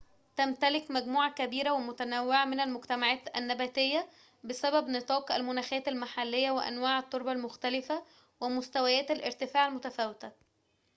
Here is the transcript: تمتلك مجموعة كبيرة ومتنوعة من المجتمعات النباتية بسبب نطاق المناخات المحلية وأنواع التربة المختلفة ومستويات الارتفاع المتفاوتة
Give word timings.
تمتلك 0.35 0.91
مجموعة 0.91 1.33
كبيرة 1.33 1.71
ومتنوعة 1.73 2.45
من 2.45 2.59
المجتمعات 2.59 3.37
النباتية 3.37 4.07
بسبب 4.43 4.87
نطاق 4.89 5.31
المناخات 5.31 5.87
المحلية 5.87 6.51
وأنواع 6.51 6.99
التربة 6.99 7.31
المختلفة 7.31 8.03
ومستويات 8.41 9.11
الارتفاع 9.11 9.67
المتفاوتة 9.67 10.31